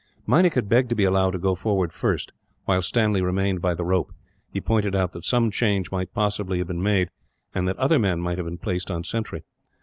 Meinik 0.25 0.55
had 0.55 0.67
begged 0.67 0.89
to 0.89 0.95
be 0.95 1.03
allowed 1.03 1.29
to 1.29 1.37
go 1.37 1.53
forward 1.53 1.93
first, 1.93 2.31
while 2.65 2.81
Stanley 2.81 3.21
remained 3.21 3.61
by 3.61 3.75
the 3.75 3.83
rope. 3.85 4.11
He 4.51 4.59
pointed 4.59 4.95
out 4.95 5.11
that 5.11 5.25
some 5.25 5.51
change 5.51 5.91
might 5.91 6.11
possibly 6.11 6.57
have 6.57 6.65
been 6.69 6.81
made, 6.81 7.09
and 7.53 7.67
that 7.67 7.77
other 7.77 7.99
men 7.99 8.19
might 8.19 8.39
have 8.39 8.45
been 8.47 8.57
placed 8.57 8.89
on 8.89 9.03
sentry. 9.03 9.43